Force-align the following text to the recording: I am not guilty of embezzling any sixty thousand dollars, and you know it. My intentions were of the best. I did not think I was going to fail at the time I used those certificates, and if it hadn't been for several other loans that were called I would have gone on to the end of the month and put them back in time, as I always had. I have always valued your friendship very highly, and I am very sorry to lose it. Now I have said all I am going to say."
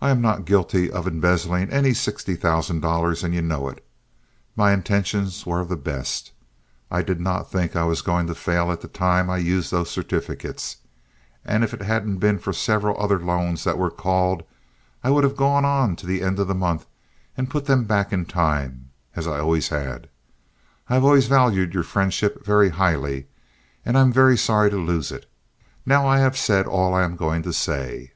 I 0.00 0.08
am 0.08 0.22
not 0.22 0.46
guilty 0.46 0.90
of 0.90 1.06
embezzling 1.06 1.68
any 1.68 1.92
sixty 1.92 2.34
thousand 2.34 2.80
dollars, 2.80 3.22
and 3.22 3.34
you 3.34 3.42
know 3.42 3.68
it. 3.68 3.84
My 4.56 4.72
intentions 4.72 5.44
were 5.44 5.60
of 5.60 5.68
the 5.68 5.76
best. 5.76 6.32
I 6.90 7.02
did 7.02 7.20
not 7.20 7.50
think 7.50 7.76
I 7.76 7.84
was 7.84 8.00
going 8.00 8.26
to 8.28 8.34
fail 8.34 8.72
at 8.72 8.80
the 8.80 8.88
time 8.88 9.28
I 9.28 9.36
used 9.36 9.70
those 9.70 9.90
certificates, 9.90 10.78
and 11.44 11.62
if 11.62 11.74
it 11.74 11.82
hadn't 11.82 12.16
been 12.20 12.38
for 12.38 12.54
several 12.54 12.98
other 12.98 13.20
loans 13.20 13.62
that 13.64 13.76
were 13.76 13.90
called 13.90 14.44
I 15.04 15.10
would 15.10 15.24
have 15.24 15.36
gone 15.36 15.66
on 15.66 15.94
to 15.96 16.06
the 16.06 16.22
end 16.22 16.38
of 16.38 16.48
the 16.48 16.54
month 16.54 16.86
and 17.36 17.50
put 17.50 17.66
them 17.66 17.84
back 17.84 18.14
in 18.14 18.24
time, 18.24 18.88
as 19.14 19.26
I 19.26 19.40
always 19.40 19.68
had. 19.68 20.08
I 20.88 20.94
have 20.94 21.04
always 21.04 21.26
valued 21.26 21.74
your 21.74 21.82
friendship 21.82 22.42
very 22.46 22.70
highly, 22.70 23.26
and 23.84 23.98
I 23.98 24.00
am 24.00 24.10
very 24.10 24.38
sorry 24.38 24.70
to 24.70 24.78
lose 24.78 25.12
it. 25.12 25.30
Now 25.84 26.06
I 26.08 26.18
have 26.18 26.38
said 26.38 26.66
all 26.66 26.94
I 26.94 27.02
am 27.02 27.14
going 27.14 27.42
to 27.42 27.52
say." 27.52 28.12